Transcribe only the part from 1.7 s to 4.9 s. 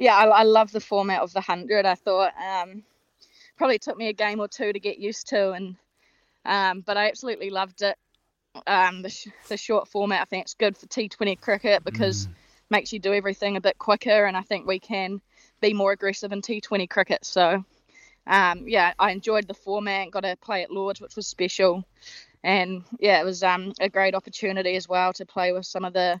I thought um, probably took me a game or two to